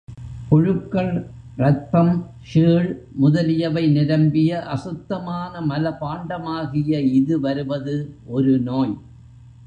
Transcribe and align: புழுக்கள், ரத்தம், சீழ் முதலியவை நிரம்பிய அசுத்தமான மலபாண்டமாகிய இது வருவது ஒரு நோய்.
புழுக்கள், 0.49 1.27
ரத்தம், 1.55 2.29
சீழ் 2.43 3.05
முதலியவை 3.11 3.87
நிரம்பிய 3.87 4.61
அசுத்தமான 4.65 5.61
மலபாண்டமாகிய 5.61 6.99
இது 7.11 7.39
வருவது 7.39 8.15
ஒரு 8.25 8.59
நோய். 8.59 8.97